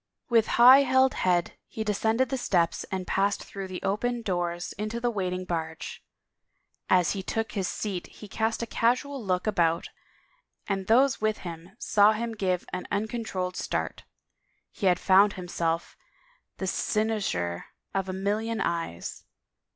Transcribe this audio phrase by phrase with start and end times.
[0.29, 4.99] With high held head he descended the steps and passed through the opened doors into
[4.99, 6.03] the waiting barge.
[6.89, 9.91] As he took his seat he cast a casual look about
[10.67, 14.05] and those with him saw him give an uncontrolled start.
[14.71, 15.95] He had found himself
[16.57, 19.23] the cynosure of a million eyes.